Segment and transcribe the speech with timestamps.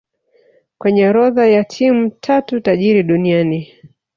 [0.77, 3.73] kwenye orodha ya timu tatu tajiri duniani